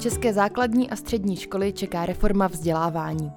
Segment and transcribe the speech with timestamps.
[0.00, 3.32] České základní a střední školy čeká reforma vzdělávání.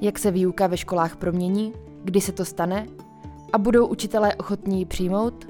[0.00, 1.72] Jak se výuka ve školách promění,
[2.04, 2.86] kdy se to stane
[3.52, 5.48] a budou učitelé ochotní ji přijmout?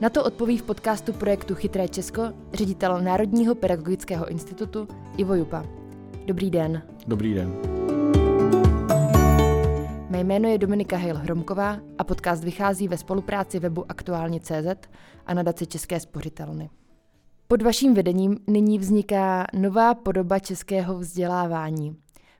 [0.00, 5.66] Na to odpoví v podcastu projektu Chytré Česko ředitel Národního pedagogického institutu Ivo Jupa.
[6.26, 6.82] Dobrý den.
[7.06, 7.56] Dobrý den.
[10.10, 14.88] Mé jméno je Dominika Hejl Hromková a podcast vychází ve spolupráci webu Aktuálně.cz
[15.26, 16.70] a nadace České spořitelny.
[17.52, 21.96] Pod vaším vedením nyní vzniká nová podoba českého vzdělávání.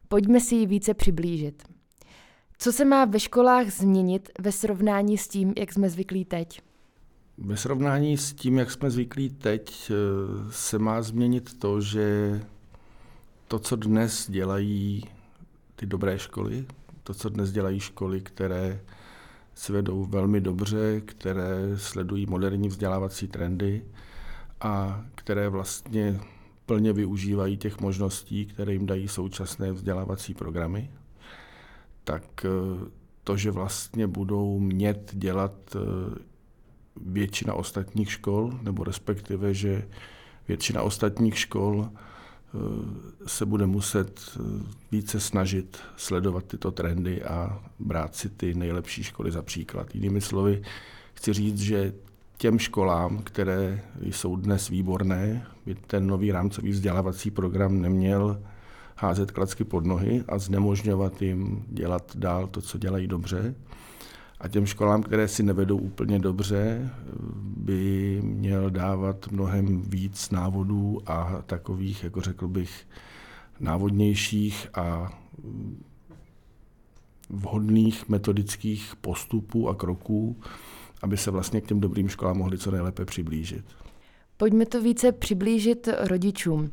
[0.09, 1.63] Pojďme si ji více přiblížit.
[2.59, 6.61] Co se má ve školách změnit ve srovnání s tím, jak jsme zvyklí teď?
[7.39, 9.95] Ve srovnání s tím, jak jsme zvyklí teď, eh,
[10.51, 12.41] se má změnit to, že
[13.49, 15.05] to, co dnes dělají
[15.77, 16.67] ty dobré školy,
[17.03, 18.81] to, co dnes dělají školy, které
[19.55, 23.83] se vedou velmi dobře, které sledují moderní vzdělávací trendy,
[24.63, 26.21] a které vlastně
[26.67, 30.91] plně využívají těch možností, které jim dají současné vzdělávací programy,
[32.05, 32.49] tak eh,
[33.25, 35.79] to, že vlastně budou mět dělat eh,
[36.97, 39.89] většina ostatních škol, nebo respektive, že
[40.49, 42.59] většina ostatních škol eh,
[43.27, 44.39] se bude muset
[44.93, 49.95] více snažit sledovat tyto trendy a brát si ty nejlepší školy za příklad.
[49.95, 50.63] Jinými slovy,
[51.15, 51.93] chci říct, že
[52.43, 58.43] těm školám, které jsou dnes výborné, by ten nový rámcový vzdělávací program neměl
[58.97, 63.55] házet klacky pod nohy a znemožňovat jim dělat dál to, co dělají dobře.
[64.41, 66.91] A těm školám, které si nevedou úplně dobře,
[67.43, 72.87] by měl dávat mnohem víc návodů a takových, jako řekl bych,
[73.61, 75.19] návodnějších a
[77.31, 80.37] vhodných metodických postupů a kroků,
[81.03, 83.65] aby se vlastně k těm dobrým školám mohli co nejlépe přiblížit.
[84.37, 86.71] Pojďme to více přiblížit rodičům.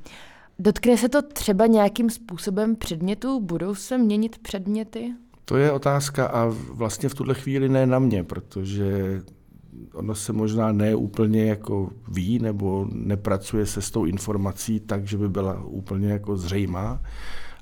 [0.60, 3.40] Dotkne se to třeba nějakým způsobem předmětů?
[3.40, 5.14] Budou se měnit předměty?
[5.45, 9.22] To je otázka a vlastně v tuhle chvíli ne na mě, protože
[9.94, 15.18] ono se možná ne úplně jako ví nebo nepracuje se s tou informací tak, že
[15.18, 17.02] by byla úplně jako zřejmá,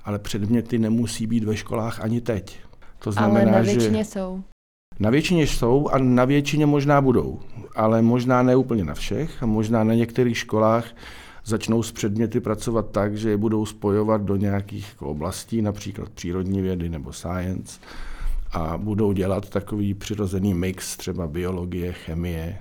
[0.04, 2.60] ale předměty nemusí být ve školách ani teď.
[3.00, 4.10] To znamená, ale na většině že...
[4.10, 4.44] jsou.
[5.00, 7.40] Na většině jsou a na většině možná budou,
[7.76, 9.44] ale možná ne úplně na všech.
[9.44, 10.86] A možná na některých školách
[11.46, 16.62] začnou s předměty pracovat tak, že je budou spojovat do nějakých jako oblastí, například přírodní
[16.62, 17.80] vědy nebo science,
[18.52, 22.58] a budou dělat takový přirozený mix třeba biologie, chemie,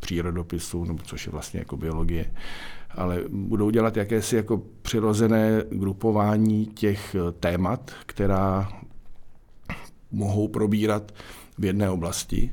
[0.00, 2.32] přírodopisu, nebo což je vlastně jako biologie,
[2.90, 8.68] ale budou dělat jakési jako přirozené grupování těch témat, která
[10.10, 11.12] mohou probírat
[11.58, 12.52] v jedné oblasti,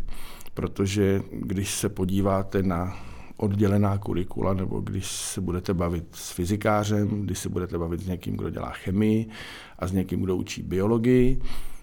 [0.53, 2.97] protože když se podíváte na
[3.37, 8.37] oddělená kurikula, nebo když se budete bavit s fyzikářem, když se budete bavit s někým,
[8.37, 9.29] kdo dělá chemii
[9.79, 11.41] a s někým, kdo učí biologii,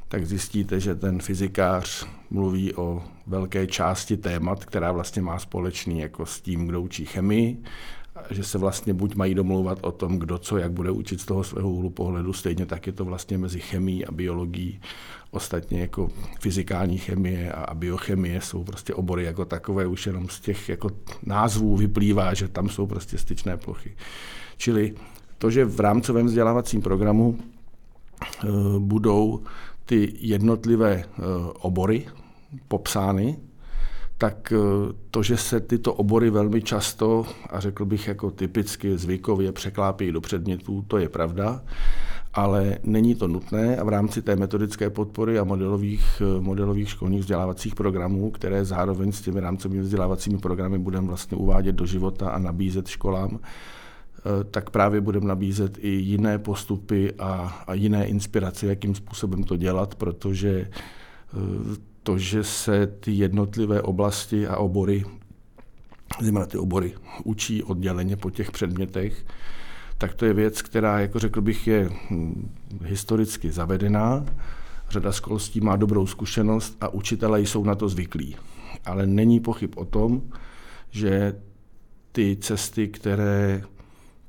[0.08, 6.26] tak zjistíte, že ten fyzikář mluví o velké části témat, která vlastně má společný jako
[6.26, 7.62] s tím, kdo učí chemii,
[8.30, 11.44] že se vlastně buď mají domlouvat o tom, kdo co, jak bude učit z toho
[11.44, 14.80] svého úhlu pohledu, stejně tak je to vlastně mezi chemií a biologií
[15.30, 16.08] Ostatně jako
[16.40, 20.90] fyzikální chemie a biochemie jsou prostě obory jako takové, už jenom z těch jako
[21.22, 23.96] názvů vyplývá, že tam jsou prostě styčné plochy.
[24.56, 24.94] Čili
[25.38, 28.46] to, že v rámcovém vzdělávacím programu e,
[28.78, 29.42] budou
[29.84, 31.04] ty jednotlivé e,
[31.60, 32.06] obory
[32.68, 33.36] popsány,
[34.18, 34.56] tak e,
[35.10, 40.20] to, že se tyto obory velmi často, a řekl bych jako typicky zvykově překlápí do
[40.20, 41.62] předmětů, to je pravda
[42.36, 47.74] ale není to nutné a v rámci té metodické podpory a modelových, modelových školních vzdělávacích
[47.74, 52.88] programů, které zároveň s těmi rámcovými vzdělávacími programy budeme vlastně uvádět do života a nabízet
[52.88, 59.44] školám, eh, tak právě budeme nabízet i jiné postupy a, a jiné inspirace, jakým způsobem
[59.44, 60.66] to dělat, protože eh,
[62.06, 65.04] to, že se ty jednotlivé oblasti a obory,
[66.20, 66.94] zejména ty obory,
[67.24, 69.26] učí odděleně po těch předmětech,
[69.98, 72.54] tak to je věc, která, jako řekl bych, je hm,
[72.84, 74.24] historicky zavedená.
[74.90, 78.36] Řada škol s tím má dobrou zkušenost a učitelé jsou na to zvyklí.
[78.84, 80.22] Ale není pochyb o tom,
[80.90, 81.40] že
[82.12, 83.62] ty cesty, které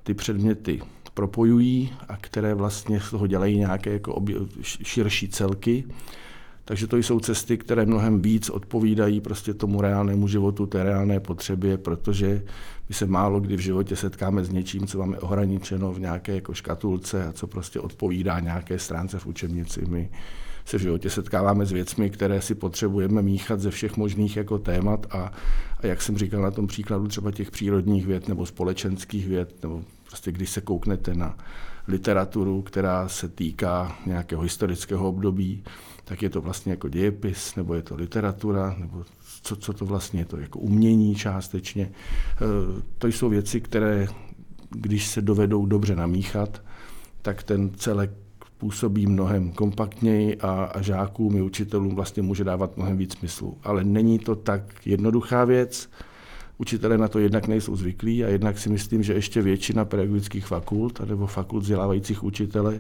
[0.03, 0.81] ty předměty
[1.13, 5.83] propojují a které vlastně z toho dělají nějaké jako obě, širší celky,
[6.67, 11.77] takže to jsou cesty, které mnohem víc odpovídají prostě tomu reálnému životu, té reálné potřebě,
[11.77, 12.43] protože
[12.89, 16.53] my se málo kdy v životě setkáme s něčím, co máme ohraničeno v nějaké jako
[16.53, 19.85] škatulce a co prostě odpovídá nějaké stránce v učebnici.
[19.87, 20.09] My
[20.65, 25.05] se v životě setkáváme s věcmi, které si potřebujeme míchat ze všech možných jako témat
[25.09, 25.31] a,
[25.79, 29.83] a jak jsem říkal na tom příkladu třeba těch přírodních věd nebo společenských věd, nebo
[30.07, 31.37] prostě když se kouknete na
[31.87, 35.63] literaturu, která se týká nějakého historického období,
[36.07, 39.05] tak je to vlastně jako dějepis, nebo je to literatura, nebo
[39.41, 41.83] co, co to vlastně je, to jako umění částečně.
[41.83, 41.91] E,
[42.97, 44.07] to jsou věci, které,
[44.69, 46.61] když se dovedou dobře namíchat,
[47.21, 48.11] tak ten celek
[48.57, 53.57] působí mnohem kompaktněji a, a žákům i učitelům vlastně může dávat mnohem víc smyslu.
[53.63, 55.89] Ale není to tak jednoduchá věc.
[56.57, 60.99] Učitelé na to jednak nejsou zvyklí a jednak si myslím, že ještě většina pedagogických fakult
[60.99, 62.79] nebo fakult vzdělávajících učitele e,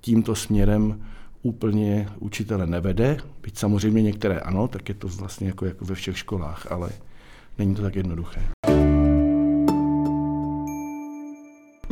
[0.00, 1.00] tímto směrem
[1.42, 6.18] úplně učitele nevede, byť samozřejmě některé ano, tak je to vlastně jako, jako ve všech
[6.18, 6.90] školách, ale
[7.58, 8.40] není to tak jednoduché.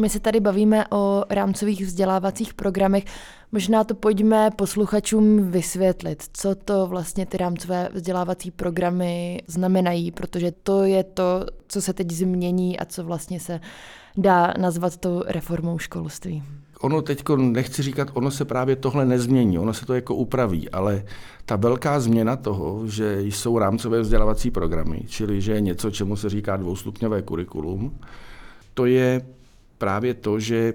[0.01, 3.05] My se tady bavíme o rámcových vzdělávacích programech.
[3.53, 10.85] Možná to pojďme posluchačům vysvětlit, co to vlastně ty rámcové vzdělávací programy znamenají, protože to
[10.85, 13.61] je to, co se teď změní a co vlastně se
[14.17, 16.43] dá nazvat tou reformou školství
[16.81, 21.05] ono teď nechci říkat, ono se právě tohle nezmění, ono se to jako upraví, ale
[21.45, 26.29] ta velká změna toho, že jsou rámcové vzdělávací programy, čili že je něco, čemu se
[26.29, 27.99] říká dvoustupňové kurikulum,
[28.75, 29.27] to je
[29.79, 30.75] právě to, že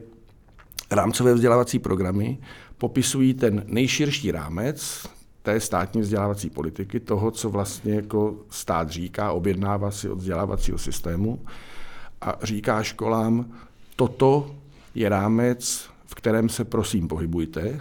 [0.92, 2.38] rámcové vzdělávací programy
[2.78, 5.08] popisují ten nejširší rámec
[5.42, 11.40] té státní vzdělávací politiky, toho, co vlastně jako stát říká, objednává si od vzdělávacího systému
[12.22, 13.46] a říká školám,
[13.96, 14.56] toto
[14.96, 17.80] je rámec v kterém se prosím pohybujte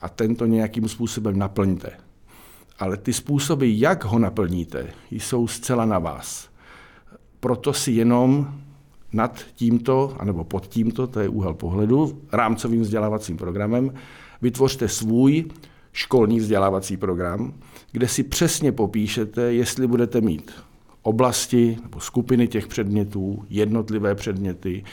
[0.00, 1.90] a tento nějakým způsobem naplňte.
[2.78, 6.48] Ale ty způsoby, jak ho naplníte, jsou zcela na vás.
[7.40, 8.54] Proto si jenom
[9.12, 13.94] nad tímto, anebo pod tímto, to je úhel pohledu, rámcovým vzdělávacím programem,
[14.42, 15.44] vytvořte svůj
[15.92, 17.54] školní vzdělávací program,
[17.92, 20.52] kde si přesně popíšete, jestli budete mít
[21.02, 24.84] oblasti nebo skupiny těch předmětů, jednotlivé předměty,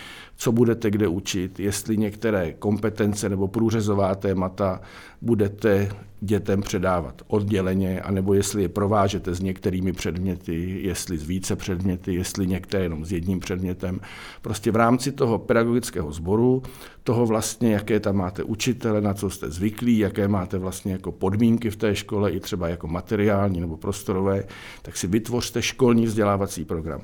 [0.43, 4.81] co budete kde učit, jestli některé kompetence nebo průřezová témata
[5.21, 5.89] budete
[6.21, 12.47] dětem předávat odděleně, anebo jestli je provážete s některými předměty, jestli s více předměty, jestli
[12.47, 13.99] některé jenom s jedním předmětem.
[14.41, 16.63] Prostě v rámci toho pedagogického sboru,
[17.03, 21.69] toho vlastně, jaké tam máte učitele, na co jste zvyklí, jaké máte vlastně jako podmínky
[21.69, 24.43] v té škole, i třeba jako materiální nebo prostorové,
[24.81, 27.01] tak si vytvořte školní vzdělávací program.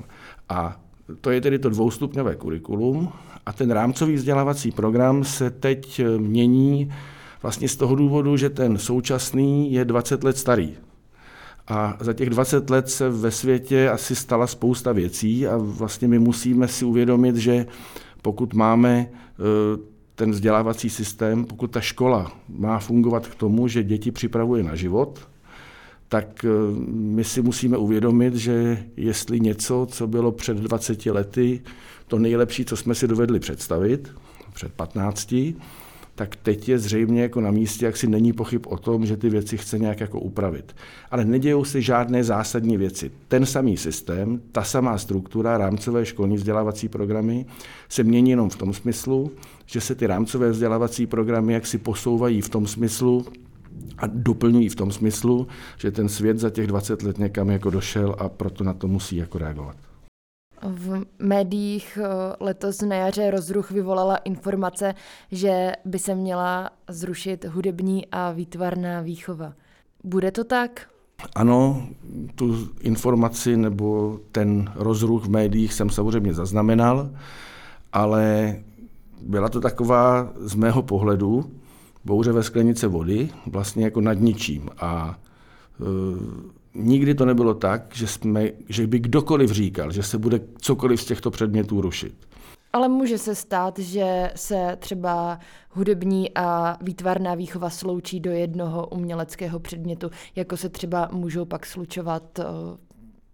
[0.48, 0.80] A
[1.20, 3.12] to je tedy to dvoustupňové kurikulum
[3.46, 6.92] a ten rámcový vzdělávací program se teď mění
[7.42, 10.74] vlastně z toho důvodu, že ten současný je 20 let starý.
[11.68, 16.18] A za těch 20 let se ve světě asi stala spousta věcí a vlastně my
[16.18, 17.66] musíme si uvědomit, že
[18.22, 19.08] pokud máme e,
[20.14, 25.28] ten vzdělávací systém, pokud ta škola má fungovat k tomu, že děti připravuje na život,
[26.10, 26.48] tak e,
[26.92, 31.60] my si musíme uvědomit, že jestli něco, co bylo před 20 lety,
[32.06, 34.12] to nejlepší, co jsme si dovedli představit,
[34.54, 35.34] před 15,
[36.14, 39.30] tak teď je zřejmě jako na místě, jak si není pochyb o tom, že ty
[39.30, 40.76] věci chce nějak jako upravit.
[41.10, 43.10] Ale nedějou se žádné zásadní věci.
[43.28, 47.46] Ten samý systém, ta samá struktura, rámcové školní vzdělávací programy
[47.88, 49.30] se mění jenom v tom smyslu,
[49.66, 53.26] že se ty rámcové vzdělávací programy jak si posouvají v tom smyslu,
[54.00, 55.46] a doplňují v tom smyslu,
[55.78, 59.16] že ten svět za těch 20 let někam jako došel a proto na to musí
[59.16, 59.76] jako reagovat.
[60.62, 64.94] V médiích eh, letos na jaře rozruch vyvolala informace,
[65.32, 69.52] že by se měla zrušit hudební a výtvarná výchova.
[70.04, 70.86] Bude to tak?
[71.34, 71.88] Ano,
[72.34, 77.10] tu informaci nebo ten rozruch v médiích jsem samozřejmě zaznamenal,
[77.92, 78.56] ale
[79.22, 81.50] byla to taková z mého pohledu
[82.04, 84.68] bouře ve sklenice vody, vlastně jako nad ničím.
[84.78, 85.18] A
[85.80, 85.84] e,
[86.74, 91.04] nikdy to nebylo tak, že, jsme, že by kdokoliv říkal, že se bude cokoliv z
[91.04, 92.14] těchto předmětů rušit.
[92.72, 95.38] Ale může se stát, že se třeba
[95.70, 102.38] hudební a výtvarná výchova sloučí do jednoho uměleckého předmětu, jako se třeba můžou pak slučovat
[102.38, 102.44] uh,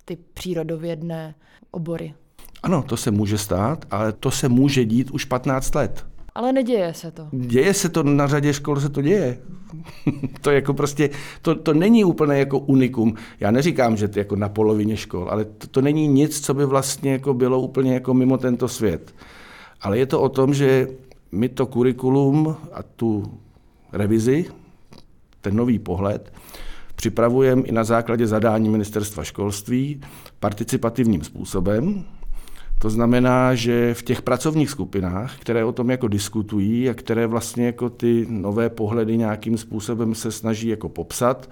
[0.04, 1.34] ty přírodovědné
[1.70, 2.14] obory.
[2.62, 6.06] Ano, to se může stát, ale to se může dít už 15 let.
[6.36, 7.28] Ale neděje se to.
[7.32, 9.38] Děje se to, na řadě škol se to děje.
[10.40, 11.10] to jako prostě,
[11.42, 13.14] to, to není úplně jako unikum.
[13.40, 16.66] Já neříkám, že to jako na polovině škol, ale to, to není nic, co by
[16.66, 19.14] vlastně jako bylo úplně jako mimo tento svět.
[19.80, 20.88] Ale je to o tom, že
[21.32, 23.38] my to kurikulum a tu
[23.92, 24.44] revizi,
[25.40, 26.32] ten nový pohled,
[26.94, 30.00] připravujeme i na základě zadání ministerstva školství
[30.40, 32.04] participativním způsobem,
[32.78, 37.66] To znamená, že v těch pracovních skupinách, které o tom jako diskutují a které vlastně
[37.66, 41.48] jako ty nové pohledy nějakým způsobem se snaží jako popsat,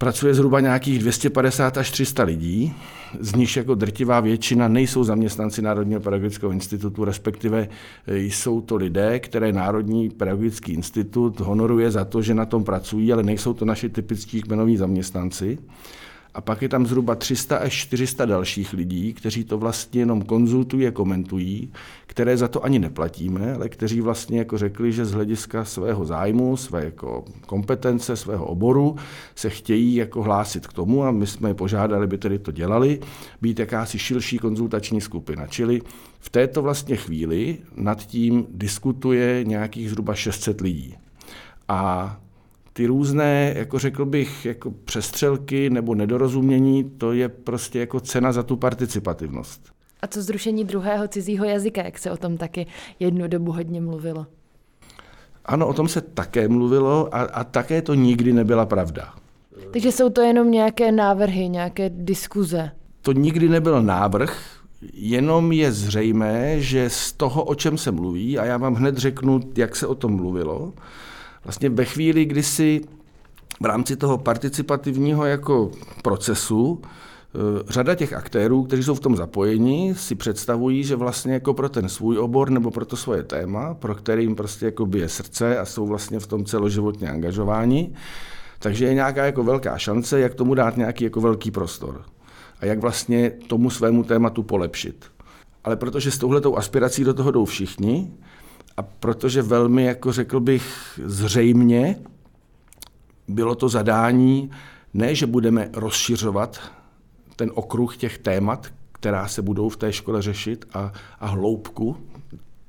[0.00, 2.74] pracuje zhruba nějakých 250 až 300 lidí,
[3.20, 7.68] z nich jako drtivá většina nejsou zaměstnanci Národního pedagogického institutu, respektive
[8.06, 13.12] e, jsou to lidé, které Národní pedagogický institut honoruje za to, že na tom pracují,
[13.12, 15.58] ale nejsou to naši typičtí kmenoví zaměstnanci.
[16.34, 20.86] A pak je tam zhruba 300 až 400 dalších lidí, kteří to vlastně jenom konzultují
[20.86, 21.72] a komentují,
[22.06, 26.56] které za to ani neplatíme, ale kteří vlastně jako řekli, že z hlediska svého zájmu,
[26.56, 28.96] své jako kompetence, svého oboru
[29.34, 33.00] se chtějí jako hlásit k tomu a my jsme je požádali, aby tedy to dělali,
[33.42, 35.46] být jakási širší konzultační skupina.
[35.46, 35.82] Čili
[36.18, 40.96] v této vlastně chvíli nad tím diskutuje nějakých zhruba 600 lidí.
[41.68, 42.20] A
[42.72, 48.42] ty různé, jako řekl bych, jako přestřelky nebo nedorozumění, to je prostě jako cena za
[48.42, 49.72] tu participativnost.
[50.02, 52.66] A co zrušení druhého cizího jazyka, jak se o tom taky
[53.00, 54.26] jednu dobu hodně mluvilo?
[55.44, 59.14] Ano, o tom se také mluvilo a, a také to nikdy nebyla pravda.
[59.72, 62.70] Takže jsou to jenom nějaké návrhy, nějaké diskuze?
[63.02, 64.60] To nikdy nebyl návrh,
[64.92, 69.40] jenom je zřejmé, že z toho, o čem se mluví, a já vám hned řeknu,
[69.56, 70.72] jak se o tom mluvilo,
[71.44, 72.80] vlastně ve chvíli, kdy si
[73.60, 75.70] v rámci toho participativního jako
[76.02, 81.54] procesu eh, řada těch aktérů, kteří jsou v tom zapojeni, si představují, že vlastně jako
[81.54, 85.58] pro ten svůj obor nebo pro to svoje téma, pro kterým prostě jako bije srdce
[85.58, 87.94] a jsou vlastně v tom celoživotně angažováni,
[88.58, 92.04] takže je nějaká jako velká šance, jak tomu dát nějaký jako velký prostor
[92.60, 95.04] a jak vlastně tomu svému tématu polepšit.
[95.64, 98.10] Ale protože s touhletou aspirací do toho jdou všichni,
[98.80, 101.96] a protože velmi, jako řekl bych, zřejmě
[103.28, 104.50] bylo to zadání,
[104.94, 106.60] ne, že budeme rozšiřovat
[107.36, 111.96] ten okruh těch témat, která se budou v té škole řešit a, a hloubku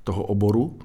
[0.04, 0.78] toho oboru,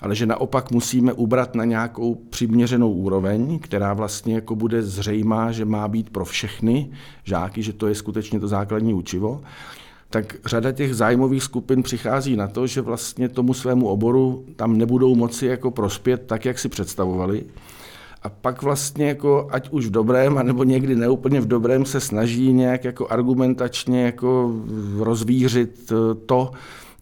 [0.00, 5.64] ale že naopak musíme ubrat na nějakou přiměřenou úroveň, která vlastně jako bude zřejmá, že
[5.64, 6.90] má být pro všechny
[7.24, 9.42] žáky, že to je skutečně to základní učivo
[10.10, 15.14] tak řada těch zájmových skupin přichází na to, že vlastně tomu svému oboru tam nebudou
[15.14, 17.44] moci jako prospět tak, jak si představovali.
[18.22, 22.52] A pak vlastně jako, ať už v dobrém, anebo někdy neúplně v dobrém, se snaží
[22.52, 24.52] nějak jako argumentačně jako
[24.98, 26.50] rozvířit eh, to,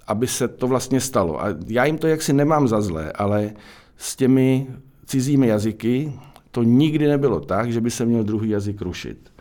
[0.07, 1.43] aby se to vlastně stalo.
[1.43, 3.53] A já jim to jaksi nemám za zlé, ale
[3.97, 4.67] s těmi
[5.07, 6.13] cizími jazyky
[6.51, 9.32] to nikdy nebylo tak, že by se měl druhý jazyk rušit.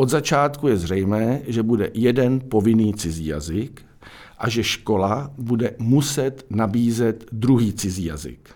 [0.00, 3.82] Od začátku je zřejmé, že bude jeden povinný cizí jazyk
[4.38, 8.50] a že škola bude muset nabízet druhý cizí jazyk.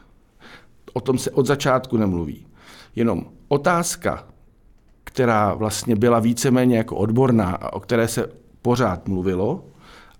[0.93, 2.47] O tom se od začátku nemluví.
[2.97, 4.27] Jenom otázka,
[5.05, 8.31] která vlastně byla víceméně jako odborná a o které se
[8.63, 9.65] pořád mluvilo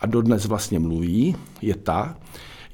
[0.00, 2.16] a dodnes vlastně mluví, je ta,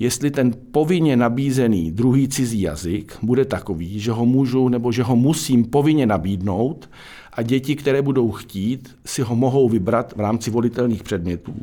[0.01, 5.17] jestli ten povinně nabízený druhý cizí jazyk bude takový, že ho můžu nebo že ho
[5.17, 6.91] musím povinně nabídnout
[7.33, 11.55] a děti, které budou chtít, si ho mohou vybrat v rámci volitelných předmětů.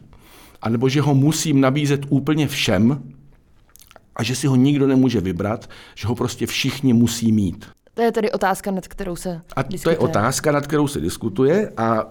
[0.62, 3.04] A nebo že ho musím nabízet úplně všem
[4.16, 7.66] a že si ho nikdo nemůže vybrat, že ho prostě všichni musí mít.
[7.94, 9.96] To je tedy otázka, nad kterou se A diskutuje.
[9.96, 12.10] to je otázka, nad kterou se diskutuje a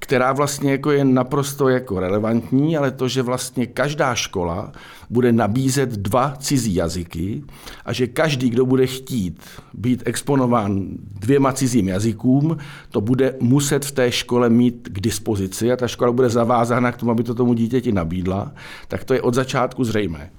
[0.00, 4.72] která vlastně jako je naprosto jako relevantní, ale to, že vlastně každá škola
[5.10, 7.42] bude nabízet dva cizí jazyky
[7.84, 9.42] a že každý, kdo bude chtít
[9.74, 10.86] být exponován
[11.20, 12.56] dvěma cizím jazykům,
[12.90, 16.96] to bude muset v té škole mít k dispozici a ta škola bude zavázána k
[16.96, 18.52] tomu, aby to tomu dítěti nabídla,
[18.88, 20.30] tak to je od začátku zřejmé.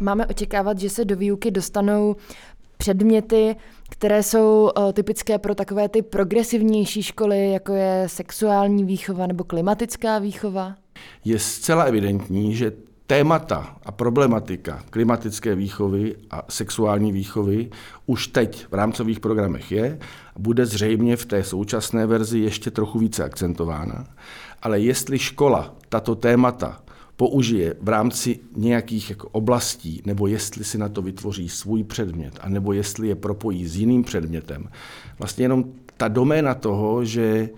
[0.00, 2.16] Máme očekávat, že se do výuky dostanou
[2.86, 3.56] předměty,
[3.90, 10.18] které jsou uh, typické pro takové ty progresivnější školy, jako je sexuální výchova nebo klimatická
[10.18, 10.74] výchova?
[11.24, 12.72] Je zcela evidentní, že
[13.06, 17.70] témata a problematika klimatické výchovy a sexuální výchovy
[18.06, 19.98] už teď v rámcových programech je
[20.36, 24.04] a bude zřejmě v té současné verzi ještě trochu více akcentována.
[24.62, 26.80] Ale jestli škola tato témata
[27.16, 32.72] použije v rámci nějakých jako oblastí, nebo jestli si na to vytvoří svůj předmět, anebo
[32.72, 34.68] jestli je propojí s jiným předmětem.
[35.18, 35.64] Vlastně jenom
[35.96, 37.48] ta doména toho, že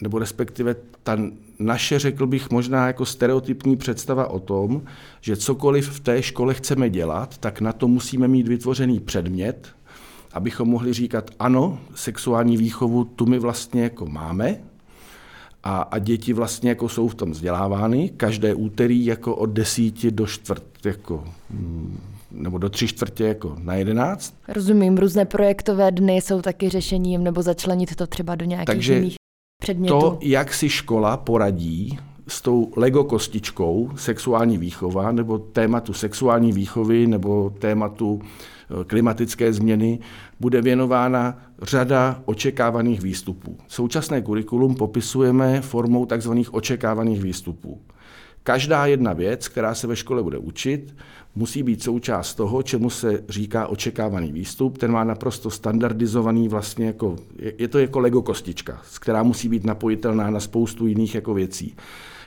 [0.00, 1.18] nebo respektive ta
[1.58, 4.82] naše, řekl bych, možná jako stereotypní představa o tom,
[5.20, 9.68] že cokoliv v té škole chceme dělat, tak na to musíme mít vytvořený předmět,
[10.32, 14.60] abychom mohli říkat, ano, sexuální výchovu tu my vlastně jako máme,
[15.68, 20.26] a, a děti vlastně jako jsou v tom vzdělávány každé úterý jako od desíti do
[20.26, 24.34] čtvrt, jako, mm, nebo do tři čtvrtě jako na jedenáct.
[24.48, 29.14] Rozumím, různé projektové dny jsou taky řešením, nebo začlenit to třeba do nějakých Takže jiných
[29.62, 30.00] předmětu?
[30.00, 31.98] To, jak si škola poradí
[32.28, 38.20] s tou Lego kostičkou sexuální výchova, nebo tématu sexuální výchovy, nebo tématu
[38.86, 39.98] klimatické změny,
[40.40, 43.56] bude věnována řada očekávaných výstupů.
[43.68, 46.32] Současné kurikulum popisujeme formou tzv.
[46.50, 47.80] očekávaných výstupů.
[48.42, 50.96] Každá jedna věc, která se ve škole bude učit,
[51.34, 54.78] musí být součást toho, čemu se říká očekávaný výstup.
[54.78, 57.16] Ten má naprosto standardizovaný vlastně jako,
[57.58, 61.76] je to jako Lego kostička, která musí být napojitelná na spoustu jiných jako věcí.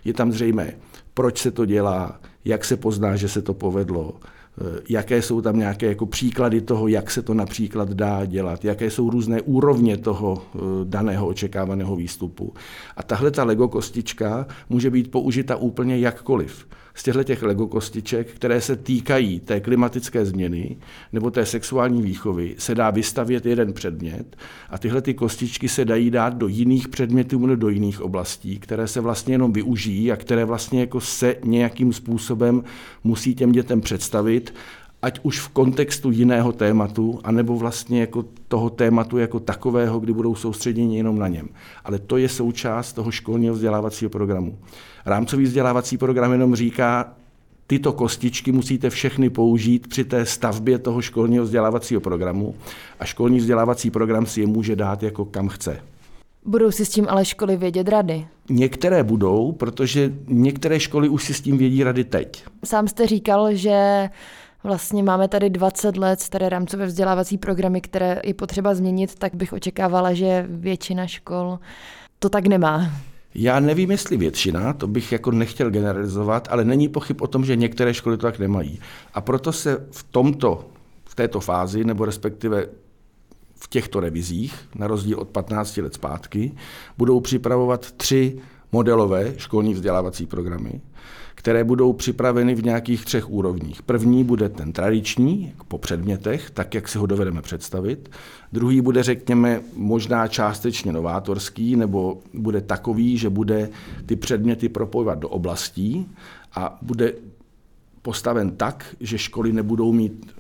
[0.06, 0.74] Je tam zřejmé,
[1.14, 4.14] proč se to dělá, jak se pozná, že se to povedlo,
[4.90, 9.10] jaké jsou tam nějaké jako příklady toho, jak se to například dá dělat, jaké jsou
[9.10, 12.54] různé úrovně toho eh, daného očekávaného výstupu.
[12.98, 18.28] A tahle ta Lego kostička může být použita úplně jakkoliv z těchto těch Lego kostiček,
[18.34, 20.78] které se týkají té klimatické změny
[21.14, 24.38] nebo té sexuální výchovy, se dá vystavět jeden předmět
[24.70, 28.88] a tyhle ty kostičky se dají dát do jiných předmětů nebo do jiných oblastí, které
[28.88, 32.64] se vlastně jenom využijí a které vlastně jako se nějakým způsobem
[33.04, 34.54] musí těm dětem představit
[35.02, 40.36] ať už v kontextu jiného tématu, anebo vlastně jako toho tématu jako takového, kdy budou
[40.36, 41.50] soustředěni jenom na něm.
[41.86, 44.58] Ale to je součást toho školního vzdělávacího programu.
[45.06, 47.14] Rámcový vzdělávací program jenom říká,
[47.68, 52.56] tyto kostičky musíte všechny použít při té stavbě toho školního vzdělávacího programu
[53.00, 55.80] a školní vzdělávací program si je může dát jako kam chce.
[56.46, 58.28] Budou si s tím ale školy vědět rady?
[58.50, 62.44] Některé budou, protože některé školy už si s tím vědí rady teď.
[62.66, 64.10] Sám jste říkal, že
[64.64, 69.54] Vlastně máme tady 20 let staré rámcové vzdělávací programy, které je potřeba změnit, tak bych
[69.54, 71.60] očekávala, že většina škol
[72.20, 72.92] to tak nemá.
[73.36, 77.56] Já nevím, jestli většina, to bych jako nechtěl generalizovat, ale není pochyb o tom, že
[77.56, 78.80] některé školy to tak nemají.
[79.14, 80.66] A proto se v tomto,
[81.06, 82.66] v této fázi, nebo respektive
[83.56, 86.52] v těchto revizích, na rozdíl od 15 let zpátky,
[86.98, 88.38] budou připravovat tři
[88.72, 90.82] modelové školní vzdělávací programy,
[91.36, 93.82] které budou připraveny v nějakých třech úrovních.
[93.82, 98.10] První bude ten tradiční, po předmětech, tak jak si ho dovedeme představit.
[98.54, 103.70] Druhý bude, řekněme, možná částečně novátorský, nebo bude takový, že bude
[104.06, 106.08] ty předměty propojovat do oblastí
[106.56, 107.14] a bude
[108.02, 110.34] postaven tak, že školy nebudou mít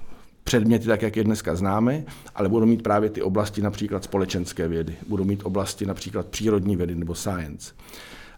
[0.44, 2.04] předměty, tak jak je dneska známe,
[2.36, 6.96] ale budou mít právě ty oblasti například společenské vědy, budou mít oblasti například přírodní vědy
[6.96, 7.74] nebo science.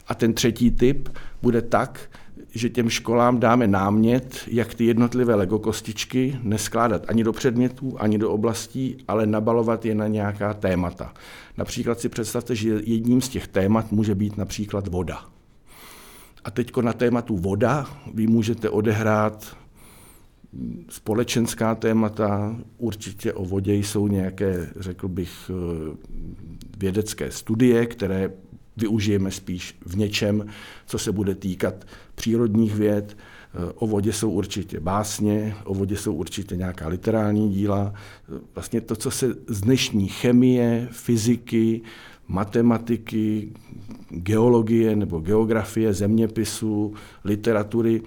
[0.06, 1.08] A ten třetí typ
[1.42, 2.10] bude tak,
[2.54, 8.18] že těm školám dáme námět, jak ty jednotlivé Lego kostičky neskládat ani do předmětů, ani
[8.18, 11.14] do oblastí, ale nabalovat je na nějaká témata.
[11.58, 15.24] Například si představte, že jedním z těch témat může být například voda.
[16.44, 19.56] A teď na tématu voda vy můžete odehrát
[20.88, 25.50] společenská témata, určitě o vodě jsou nějaké, řekl bych,
[26.78, 28.30] vědecké studie, které
[28.76, 30.46] využijeme spíš v něčem,
[30.86, 33.16] co se bude týkat přírodních věd.
[33.74, 37.94] O vodě jsou určitě básně, o vodě jsou určitě nějaká literární díla.
[38.54, 41.80] Vlastně to, co se z dnešní chemie, fyziky,
[42.28, 43.52] matematiky,
[44.10, 48.02] geologie nebo geografie, zeměpisu, literatury.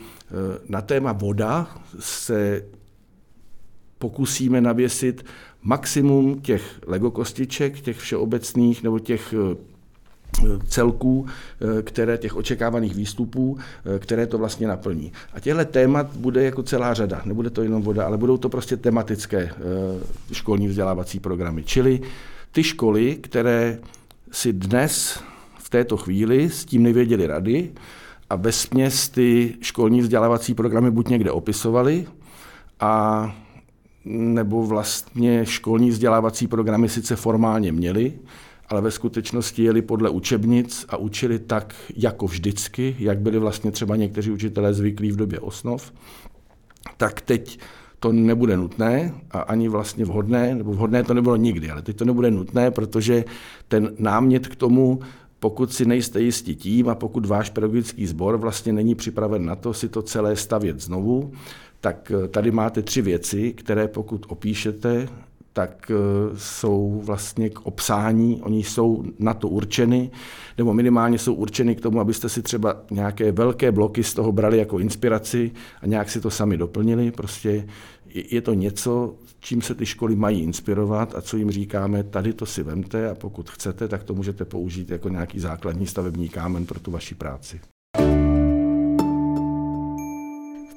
[0.69, 2.65] Na téma voda se
[3.97, 5.25] pokusíme navěsit
[5.61, 9.33] maximum těch legokostiček, těch všeobecných nebo těch
[10.67, 13.57] celků, eh, které těch očekávaných výstupů,
[13.95, 15.11] eh, které to vlastně naplní.
[15.33, 17.21] A těchto témat bude jako celá řada.
[17.25, 19.53] Nebude to jenom voda, ale budou to prostě tematické eh,
[20.33, 21.63] školní vzdělávací programy.
[21.63, 22.01] Čili
[22.51, 23.79] ty školy, které
[24.31, 25.19] si dnes
[25.57, 27.71] v této chvíli s tím nevěděli rady
[28.29, 32.07] a ve směs ty školní vzdělávací programy buď někde opisovali
[32.79, 33.35] a
[34.05, 38.13] nebo vlastně školní vzdělávací programy sice formálně měli,
[38.69, 43.95] ale ve skutečnosti jeli podle učebnic a učili tak jako vždycky, jak byli vlastně třeba
[43.95, 45.93] někteří učitelé zvyklí v době osnov,
[46.97, 47.59] tak teď
[47.99, 52.05] to nebude nutné a ani vlastně vhodné, nebo vhodné to nebylo nikdy, ale teď to
[52.05, 53.25] nebude nutné, protože
[53.67, 54.99] ten námět k tomu,
[55.39, 59.73] pokud si nejste jistí tím a pokud váš pedagogický sbor vlastně není připraven na to
[59.73, 61.31] si to celé stavět znovu,
[61.81, 65.07] tak tady máte tři věci, které pokud opíšete
[65.57, 65.95] tak eh,
[66.37, 70.11] jsou vlastně k obsání, oni jsou na to určeny,
[70.57, 74.57] nebo minimálně jsou určeny k tomu, abyste si třeba nějaké velké bloky z toho brali
[74.57, 77.11] jako inspiraci a nějak si to sami doplnili.
[77.11, 77.67] Prostě
[78.13, 82.45] je to něco, čím se ty školy mají inspirovat a co jim říkáme, tady to
[82.45, 86.79] si vemte a pokud chcete, tak to můžete použít jako nějaký základní stavební kámen pro
[86.79, 87.59] tu vaši práci.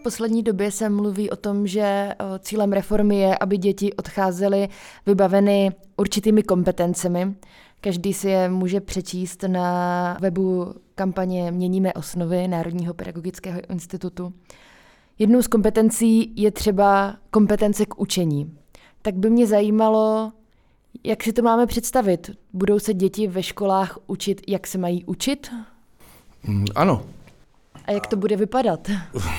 [0.02, 4.68] Poslední době se mluví o tom, že cílem reformy je, aby děti odcházely
[5.06, 7.34] vybaveny určitými kompetencemi.
[7.80, 14.32] Každý si je může přečíst na webu kampaně Měníme osnovy Národního pedagogického institutu.
[15.18, 18.56] Jednou z kompetencí je třeba kompetence k učení.
[19.02, 20.32] Tak by mě zajímalo,
[21.04, 22.30] jak si to máme představit.
[22.52, 25.50] Budou se děti ve školách učit, jak se mají učit?
[26.44, 27.02] Mm, ano.
[27.90, 28.90] A jak to bude vypadat?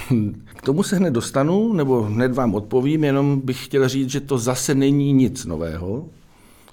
[0.55, 4.37] K tomu se hned dostanu, nebo hned vám odpovím, jenom bych chtěl říct, že to
[4.37, 6.05] zase není nic nového.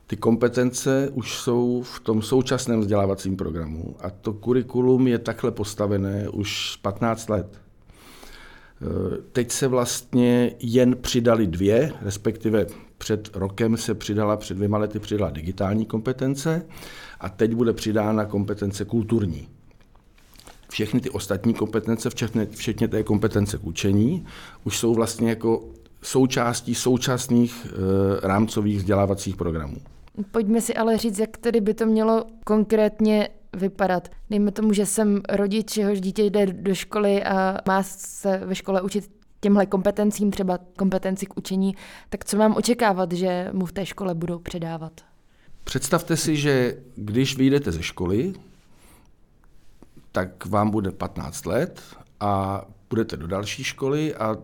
[0.07, 6.29] Ty kompetence už jsou v tom současném vzdělávacím programu a to kurikulum je takhle postavené
[6.29, 7.47] už 15 let.
[7.57, 12.67] Eh, teď se vlastně jen přidali dvě, respektive
[12.99, 16.67] před rokem se přidala, před dvěma lety přidala digitální kompetence
[17.21, 19.49] a teď bude přidána kompetence kulturní.
[20.71, 24.27] Všechny ty ostatní kompetence, včetně, včetně té kompetence k učení,
[24.65, 25.65] už jsou vlastně jako
[26.03, 29.77] součástí současných e, rámcových vzdělávacích programů.
[30.31, 34.09] Pojďme si ale říct, jak tedy by to mělo konkrétně vypadat.
[34.31, 38.83] Dejme tomu, že jsem rodič, jehož dítě jde do školy a má se ve škole
[38.83, 41.75] učit těmhle kompetencím, třeba kompetenci k učení,
[42.09, 44.93] tak co mám očekávat, že mu v té škole budou předávat?
[45.65, 48.33] Představte si, že když vyjdete ze školy,
[50.19, 51.81] tak vám bude 15 let
[52.21, 54.37] a budete do další školy a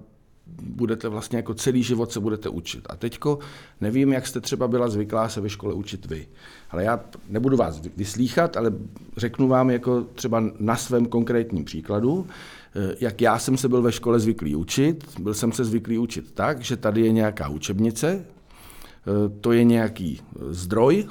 [0.63, 2.87] budete vlastně jako celý život se budete učit.
[2.91, 3.39] A teďko
[3.81, 6.29] nevím, jak jste třeba byla zvyklá se ve škole učit vy.
[6.71, 8.73] Ale já nebudu vás vyslíchat, ale
[9.17, 13.93] řeknu vám jako třeba na svém konkrétním příkladu, eh, jak já jsem se byl ve
[13.93, 15.05] škole zvyklý učit.
[15.21, 20.21] Byl jsem se zvyklý učit tak, že tady je nějaká učebnice, eh, to je nějaký
[20.51, 21.09] zdroj,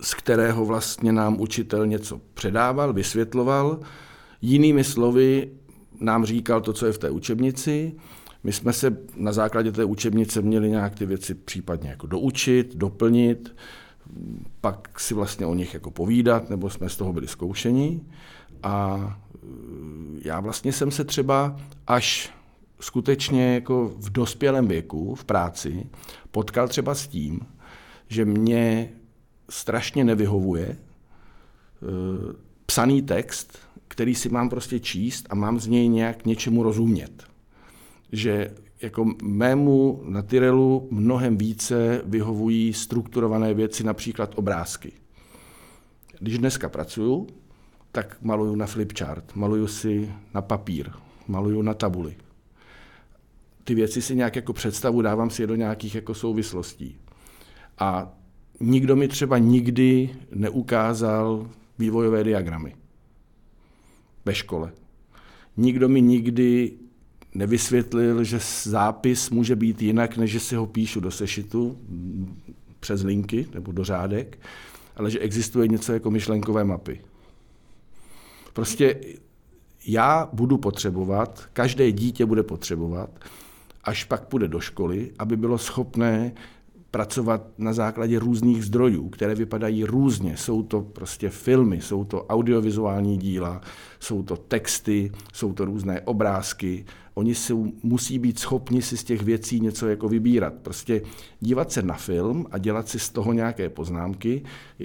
[0.00, 3.80] z kterého vlastně nám učitel něco předával, vysvětloval.
[4.42, 5.50] Jinými slovy,
[6.00, 7.94] nám říkal to, co je v té učebnici.
[8.44, 13.56] My jsme se na základě té učebnice měli nějak ty věci případně jako doučit, doplnit,
[14.60, 18.00] pak si vlastně o nich jako povídat, nebo jsme z toho byli zkoušeni.
[18.62, 18.98] A
[19.34, 19.48] e,
[20.24, 22.30] já vlastně jsem se třeba až
[22.80, 25.86] skutečně jako v dospělém věku, v práci,
[26.30, 27.40] potkal třeba s tím,
[28.08, 28.92] že mě
[29.50, 30.76] strašně nevyhovuje e,
[32.66, 33.58] psaný text,
[33.88, 37.24] který si mám prostě číst a mám z něj nějak něčemu rozumět.
[38.12, 44.92] Že jako mému na Tyrelu mnohem více vyhovují strukturované věci, například obrázky.
[46.20, 47.26] Když dneska pracuju,
[47.92, 50.90] tak maluju na flipchart, maluju si na papír,
[51.28, 52.16] maluju na tabuli.
[53.64, 56.96] Ty věci si nějak jako představu, dávám si je do nějakých jako souvislostí.
[57.78, 58.12] A
[58.60, 62.74] nikdo mi třeba nikdy neukázal vývojové diagramy
[64.24, 64.72] ve škole.
[65.56, 66.72] Nikdo mi nikdy
[67.34, 71.78] nevysvětlil, že zápis může být jinak, než že si ho píšu do sešitu
[72.80, 74.38] přes linky nebo do řádek,
[74.96, 77.00] ale že existuje něco jako myšlenkové mapy.
[78.52, 79.00] Prostě
[79.86, 83.10] já budu potřebovat, každé dítě bude potřebovat,
[83.84, 86.32] až pak půjde do školy, aby bylo schopné
[86.90, 90.36] pracovat na základě různých zdrojů, které vypadají různě.
[90.36, 93.60] Jsou to prostě filmy, jsou to audiovizuální díla,
[94.00, 96.84] jsou to texty, jsou to různé obrázky.
[97.14, 100.54] Oni si musí být schopni si z těch věcí něco jako vybírat.
[100.54, 101.02] Prostě
[101.40, 104.42] dívat se na film a dělat si z toho nějaké poznámky,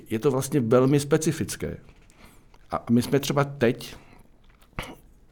[0.10, 1.78] je to vlastně velmi specifické.
[2.72, 3.96] A my jsme třeba teď,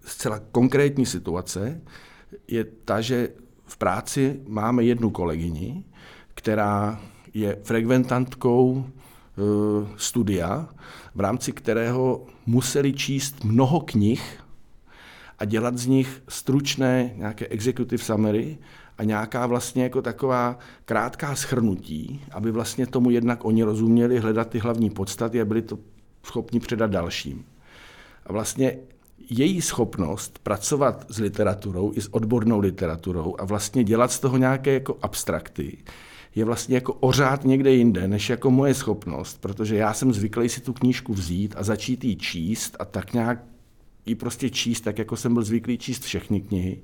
[0.06, 1.82] zcela konkrétní situace,
[2.48, 3.30] je ta, že
[3.66, 5.84] v práci máme jednu kolegyni,
[6.34, 7.00] která
[7.34, 9.42] je frekventantkou eh,
[9.98, 10.68] studia,
[11.16, 14.40] v rámci kterého museli číst mnoho knih
[15.40, 18.58] a dělat z nich stručné nějaké executive summary
[18.98, 24.60] a nějaká vlastně jako taková krátká schrnutí, aby vlastně tomu jednak oni rozuměli, hledat ty
[24.60, 25.80] hlavní podstaty a byli to
[26.24, 27.46] schopni předat dalším.
[28.26, 28.78] A vlastně
[29.30, 34.74] její schopnost pracovat s literaturou i s odbornou literaturou a vlastně dělat z toho nějaké
[34.74, 35.78] jako abstrakty,
[36.36, 40.62] je vlastně jako ořád někde jinde, než jako moje schopnost, protože já jsem zvyklý si
[40.62, 43.44] tu knížku vzít a začít ji číst a tak nějak
[44.06, 46.82] ji prostě číst, tak jako jsem byl zvyklý číst všechny knihy.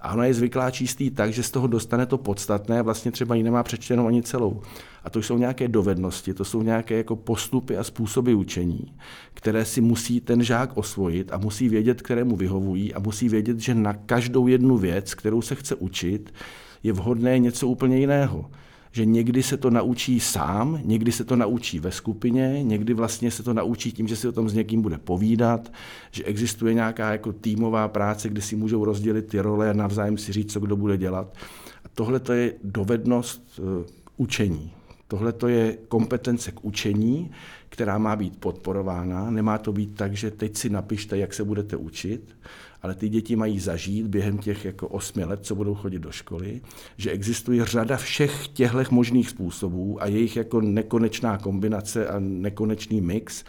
[0.00, 3.42] A ona je zvyklá číst tak, že z toho dostane to podstatné, vlastně třeba ji
[3.42, 4.62] nemá přečtenou ani celou.
[5.04, 8.94] A to jsou nějaké dovednosti, to jsou nějaké jako postupy a způsoby učení,
[9.34, 13.74] které si musí ten žák osvojit a musí vědět, kterému vyhovují a musí vědět, že
[13.74, 16.34] na každou jednu věc, kterou se chce učit,
[16.82, 18.50] je vhodné něco úplně jiného
[18.94, 23.42] že někdy se to naučí sám, někdy se to naučí ve skupině, někdy vlastně se
[23.42, 25.72] to naučí tím, že si o tom s někým bude povídat,
[26.10, 30.32] že existuje nějaká jako týmová práce, kde si můžou rozdělit ty role a navzájem si
[30.32, 31.36] říct, co kdo bude dělat.
[31.84, 33.84] A tohle to je dovednost uh,
[34.16, 34.72] učení.
[35.08, 37.30] Tohle to je kompetence k učení,
[37.68, 39.30] která má být podporována.
[39.30, 42.36] Nemá to být tak, že teď si napište, jak se budete učit,
[42.84, 46.60] ale ty děti mají zažít během těch jako osmi let, co budou chodit do školy,
[46.96, 53.44] že existuje řada všech těchto možných způsobů a jejich jako nekonečná kombinace a nekonečný mix,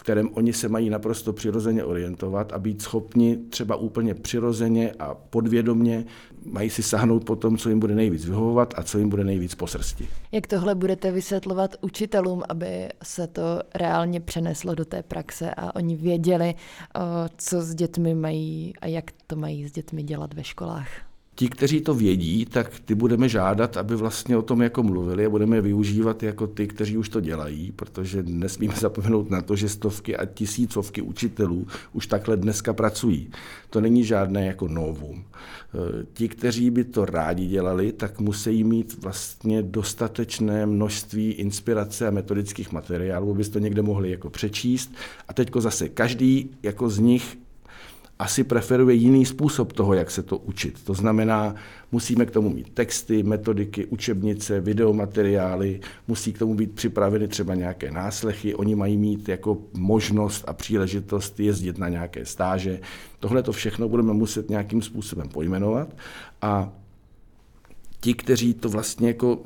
[0.00, 5.14] v kterém oni se mají naprosto přirozeně orientovat a být schopni třeba úplně přirozeně a
[5.14, 6.04] podvědomně
[6.44, 9.54] mají si sáhnout po tom, co jim bude nejvíc vyhovovat a co jim bude nejvíc
[9.54, 10.08] po srsti.
[10.32, 13.42] Jak tohle budete vysvětlovat učitelům, aby se to
[13.74, 16.54] reálně přeneslo do té praxe a oni věděli,
[17.36, 21.09] co s dětmi mají a jak to mají s dětmi dělat ve školách?
[21.40, 25.30] Ti, kteří to vědí, tak ty budeme žádat, aby vlastně o tom jako mluvili a
[25.30, 30.16] budeme využívat jako ty, kteří už to dělají, protože nesmíme zapomenout na to, že stovky
[30.16, 33.30] a tisícovky učitelů už takhle dneska pracují.
[33.70, 35.24] To není žádné jako novum.
[35.24, 42.10] Eh, ti, kteří by to rádi dělali, tak musí mít vlastně dostatečné množství inspirace a
[42.10, 44.94] metodických materiálů, aby to někde mohli jako přečíst.
[45.28, 47.38] A teďko zase každý jako z nich
[48.20, 50.84] asi preferuje jiný způsob toho, jak se to učit.
[50.84, 51.54] To znamená,
[51.92, 57.90] musíme k tomu mít texty, metodiky, učebnice, videomateriály, musí k tomu být připraveny třeba nějaké
[57.90, 62.80] náslechy, oni mají mít jako možnost a příležitost jezdit na nějaké stáže.
[63.20, 65.96] Tohle to všechno budeme muset nějakým způsobem pojmenovat
[66.42, 66.72] a
[68.00, 69.38] ti, kteří to vlastně jako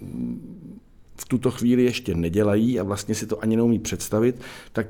[1.17, 4.41] v tuto chvíli ještě nedělají a vlastně si to ani neumí představit,
[4.73, 4.87] tak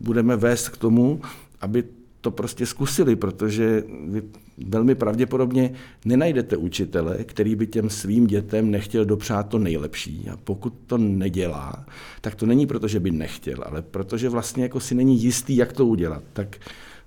[0.00, 1.20] budeme vést k tomu,
[1.60, 1.84] aby
[2.22, 4.22] to prostě zkusili, protože vy
[4.66, 5.72] velmi pravděpodobně
[6.04, 10.28] nenajdete učitele, který by těm svým dětem nechtěl dopřát to nejlepší.
[10.32, 11.86] A pokud to nedělá,
[12.20, 15.72] tak to není proto, že by nechtěl, ale protože vlastně jako si není jistý, jak
[15.72, 16.22] to udělat.
[16.32, 16.56] Tak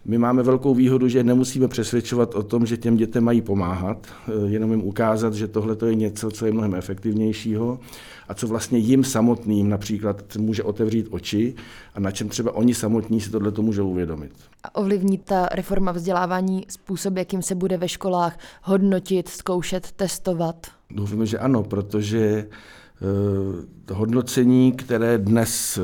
[0.05, 4.31] my máme velkou výhodu, že nemusíme přesvědčovat o tom, že těm dětem mají pomáhat, eh,
[4.45, 7.79] jenom jim ukázat, že tohle je něco, co je mnohem efektivnějšího
[8.27, 11.55] a co vlastně jim samotným například může otevřít oči
[11.93, 14.31] a na čem třeba oni samotní si tohle můžou uvědomit.
[14.63, 20.67] A ovlivní ta reforma vzdělávání způsob, jakým se bude ve školách hodnotit, zkoušet, testovat?
[20.91, 22.47] Doufám, že ano, protože
[23.93, 25.81] hodnocení, které dnes eh,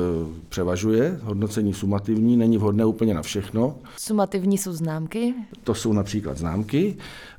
[0.48, 3.78] převažuje, hodnocení sumativní, není vhodné úplně na všechno.
[3.96, 5.34] Sumativní jsou známky?
[5.64, 6.96] To jsou například známky.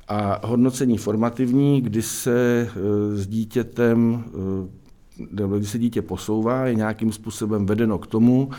[0.08, 4.24] A hodnocení formativní, kdy se eh, s dítětem,
[5.16, 8.50] kdy se dítě posouvá, je nějakým způsobem vedeno k tomu,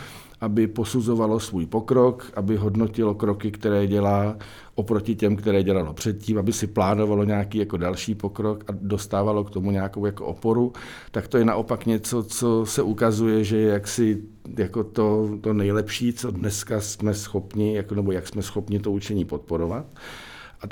[0.42, 4.38] aby posuzovalo svůj pokrok, aby hodnotilo kroky, které dělá
[4.76, 9.50] oproti těm, které dělalo předtím, aby si plánovalo nějaký jako další pokrok a dostávalo k
[9.50, 10.74] tomu nějakou jako oporu,
[11.12, 14.22] tak to je naopak něco, co se ukazuje, že je jaksi
[14.58, 19.26] jako to, to nejlepší, co dneska jsme schopni, jako, nebo jak jsme schopni to učení
[19.26, 19.86] podporovat.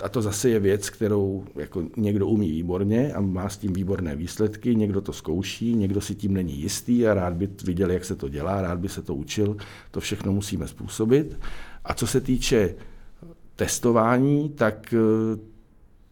[0.03, 4.15] A to zase je věc, kterou jako někdo umí výborně a má s tím výborné
[4.15, 8.15] výsledky, někdo to zkouší, někdo si tím není jistý a rád by viděl, jak se
[8.15, 9.57] to dělá, rád by se to učil.
[9.91, 11.39] To všechno musíme způsobit.
[11.85, 12.75] A co se týče
[13.55, 15.39] testování, tak eh,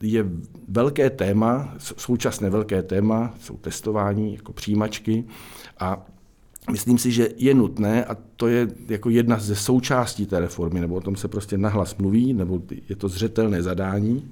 [0.02, 0.26] je
[0.68, 5.24] velké téma, současné velké téma, jsou testování jako přijímačky
[5.80, 6.06] a
[6.70, 10.96] Myslím si, že je nutné, a to je jako jedna ze součástí té reformy, nebo
[10.96, 14.32] o tom se prostě nahlas mluví, nebo je to zřetelné zadání,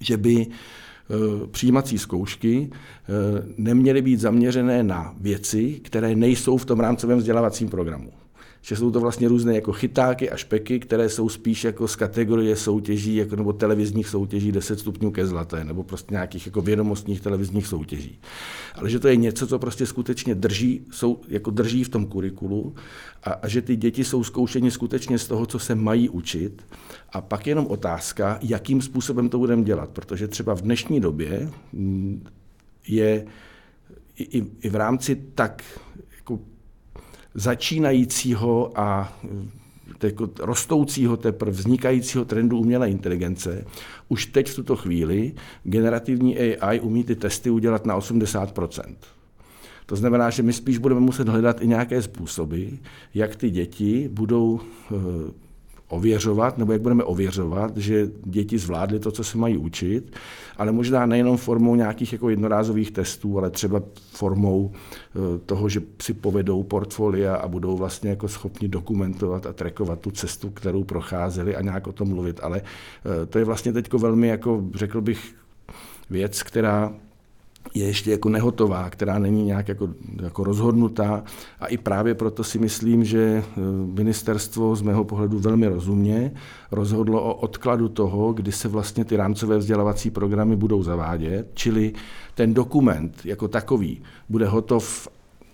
[0.00, 3.12] že by eh, přijímací zkoušky eh,
[3.58, 8.12] neměly být zaměřené na věci, které nejsou v tom rámcovém vzdělávacím programu
[8.62, 12.56] že jsou to vlastně různé jako chytáky a špeky, které jsou spíš jako z kategorie
[12.56, 17.66] soutěží jako, nebo televizních soutěží 10 stupňů ke zlaté, nebo prostě nějakých jako vědomostních televizních
[17.66, 18.18] soutěží.
[18.74, 22.74] Ale že to je něco, co prostě skutečně drží, jsou, jako drží v tom kurikulu
[23.22, 26.62] a, a že ty děti jsou zkoušeni skutečně z toho, co se mají učit.
[27.12, 32.26] A pak jenom otázka, jakým způsobem to budeme dělat, protože třeba v dnešní době mm,
[32.88, 33.26] je
[34.18, 35.62] i, i v rámci tak
[37.36, 39.12] začínajícího a
[40.02, 43.64] jako rostoucího, teprve vznikajícího trendu umělé inteligence,
[44.08, 45.32] už teď v tuto chvíli
[45.64, 48.94] generativní AI umí ty testy udělat na 80%
[49.86, 52.64] to znamená, že my spíš budeme muset hledat i nějaké způsoby,
[53.14, 54.96] jak ty děti budou eh,
[55.88, 60.16] ověřovat, nebo jak budeme ověřovat, že děti zvládly to, co se mají učit,
[60.56, 66.14] ale možná nejenom formou nějakých jako jednorázových testů, ale třeba formou eh, toho, že si
[66.14, 71.62] povedou portfolia a budou vlastně jako schopni dokumentovat a trackovat tu cestu, kterou procházeli a
[71.62, 72.40] nějak o tom mluvit.
[72.42, 75.34] Ale eh, to je vlastně teď velmi, jako řekl bych,
[76.10, 76.92] věc, která
[77.74, 79.88] je ještě jako nehotová, která není nějak jako,
[80.22, 81.24] jako rozhodnutá.
[81.60, 83.60] A i právě proto si myslím, že eh,
[83.94, 86.32] ministerstvo z mého pohledu velmi rozumně
[86.70, 91.92] rozhodlo o odkladu toho, kdy se vlastně ty rámcové vzdělávací programy budou zavádět, čili
[92.34, 95.08] ten dokument jako takový bude hotov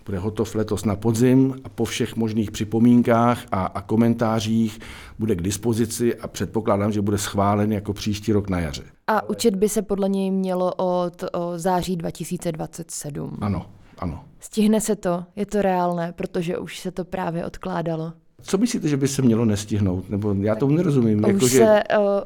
[0.06, 4.78] bude hotov letos na podzim a po všech možných připomínkách a, a komentářích
[5.18, 8.82] bude k dispozici a předpokládám, že bude schválen jako příští rok na jaře.
[9.06, 13.38] A učit by se podle něj mělo od o září 2027.
[13.40, 13.66] Ano,
[13.98, 14.24] ano.
[14.40, 15.24] Stihne se to?
[15.36, 18.12] Je to reálné, protože už se to právě odkládalo?
[18.42, 20.10] Co myslíte, že by se mělo nestihnout?
[20.10, 21.18] Nebo já tomu nerozumím.
[21.18, 21.82] Už jako, se že...
[21.98, 22.22] o,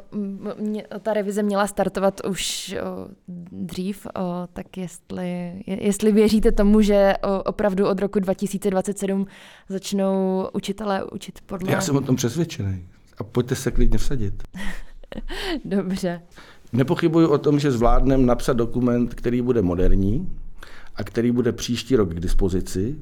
[0.60, 3.08] mě, ta revize měla startovat už o,
[3.52, 9.26] dřív, o, tak jestli, jestli věříte tomu, že o, opravdu od roku 2027
[9.68, 11.72] začnou učitelé učit podle...
[11.72, 12.88] Já jsem o tom přesvědčený.
[13.18, 14.42] A pojďte se klidně vsadit.
[15.64, 16.22] Dobře.
[16.72, 20.38] Nepochybuji o tom, že zvládneme napsat dokument, který bude moderní
[20.96, 22.96] a který bude příští rok k dispozici.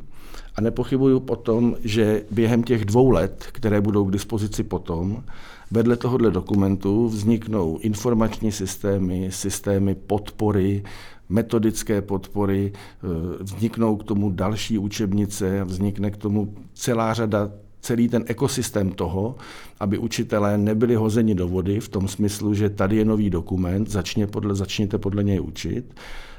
[0.56, 5.24] A nepochybuju potom, že během těch dvou let, které budou k dispozici potom,
[5.70, 10.82] vedle tohohle dokumentu vzniknou informační systémy, systémy podpory,
[11.28, 13.06] metodické podpory, eh,
[13.40, 19.36] vzniknou k tomu další učebnice, vznikne k tomu celá řada celý ten ekosystém toho,
[19.80, 24.26] aby učitelé nebyli hozeni do vody v tom smyslu, že tady je nový dokument, začně
[24.26, 25.94] podle, začněte podle něj učit,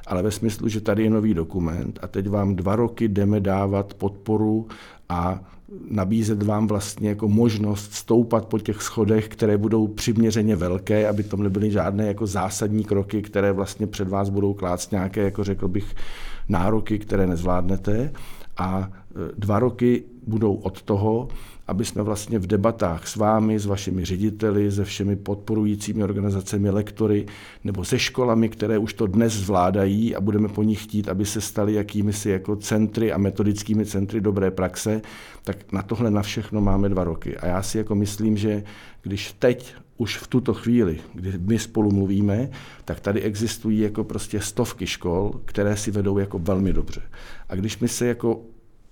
[0.07, 3.93] ale ve smyslu, že tady je nový dokument a teď vám dva roky jdeme dávat
[3.93, 4.67] podporu
[5.09, 5.39] a
[5.91, 11.37] nabízet vám vlastně jako možnost stoupat po těch schodech, které budou přiměřeně velké, aby to
[11.37, 15.95] nebyly žádné jako zásadní kroky, které vlastně před vás budou klást nějaké, jako řekl bych,
[16.49, 18.11] nároky, které nezvládnete.
[18.57, 21.27] A e, dva roky budou od toho,
[21.67, 27.25] aby jsme vlastně v debatách s vámi, s vašimi řediteli, se všemi podporujícími organizacemi, lektory
[27.63, 31.41] nebo se školami, které už to dnes zvládají a budeme po nich chtít, aby se
[31.41, 35.01] staly jakými si jako centry a metodickými centry dobré praxe,
[35.43, 37.37] tak na tohle na všechno máme dva roky.
[37.37, 38.63] A já si jako myslím, že
[39.01, 42.49] když teď už v tuto chvíli, kdy my spolu mluvíme,
[42.85, 47.01] tak tady existují jako prostě stovky škol, které si vedou jako velmi dobře.
[47.49, 48.41] A když my se jako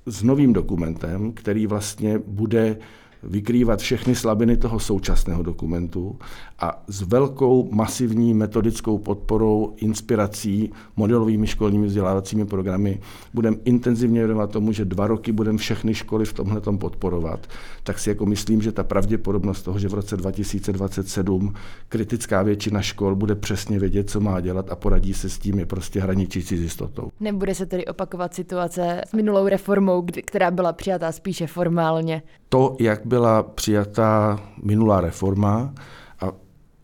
[0.05, 2.77] s novým dokumentem, který vlastně bude
[3.23, 6.19] vykrývat všechny slabiny toho současného dokumentu
[6.59, 12.99] a s velkou masivní metodickou podporou, inspirací, modelovými školními vzdělávacími programy
[13.33, 17.47] budeme intenzivně věnovat tomu, že dva roky budeme všechny školy v tomhle podporovat,
[17.83, 21.53] tak si jako myslím, že ta pravděpodobnost toho, že v roce 2027
[21.89, 25.65] kritická většina škol bude přesně vědět, co má dělat a poradí se s tím, je
[25.65, 27.11] prostě hraničící s jistotou.
[27.19, 32.23] Nebude se tedy opakovat situace s minulou reformou, která byla přijatá spíše formálně?
[32.49, 35.73] To, jak byla přijatá minulá reforma
[36.21, 36.31] a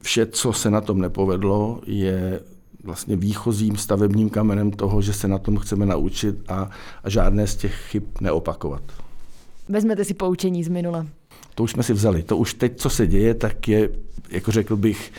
[0.02, 2.40] vše, co se na tom nepovedlo, je
[2.84, 6.70] vlastně výchozím stavebním kamenem toho, že se na tom chceme naučit a,
[7.04, 8.82] a žádné z těch chyb neopakovat.
[9.70, 11.06] Vezmete si poučení z minula.
[11.56, 12.24] To už jsme si vzali.
[12.24, 13.90] To už teď, co se děje, tak je,
[14.30, 15.12] jako řekl bych,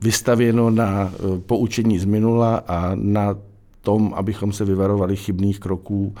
[0.00, 3.36] vystavěno na e, poučení z minula a na
[3.80, 6.14] tom, abychom se vyvarovali chybných kroků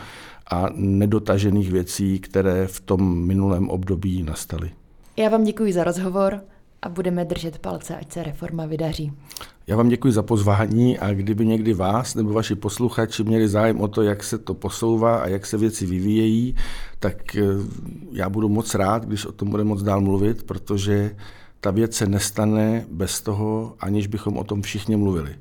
[0.50, 4.70] a nedotažených věcí, které v tom minulém období nastaly.
[5.16, 6.40] Já vám děkuji za rozhovor
[6.82, 9.12] a budeme držet palce, ať se reforma vydaří.
[9.66, 13.88] Já vám děkuji za pozvání a kdyby někdy vás nebo vaši posluchači měli zájem o
[13.88, 16.54] to, jak se to posouvá a jak se věci vyvíjejí,
[16.98, 17.42] tak eh,
[18.12, 21.16] já budu moc rád, když o tom bude moc dál mluvit, protože
[21.60, 25.36] ta věc se nestane bez toho, aniž bychom o tom všichni mluvili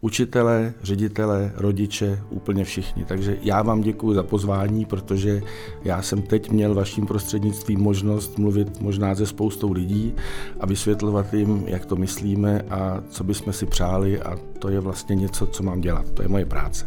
[0.00, 3.04] učitelé, ředitelé, rodiče, úplně všichni.
[3.04, 5.42] Takže já vám děkuji za pozvání, protože
[5.84, 10.14] já jsem teď měl vaším prostřednictvím možnost mluvit možná se spoustou lidí
[10.60, 15.16] a vysvětlovat jim, jak to myslíme a co bychom si přáli a to je vlastně
[15.16, 16.10] něco, co mám dělat.
[16.10, 16.86] To je moje práce.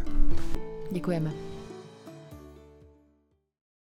[0.90, 1.43] Děkujeme.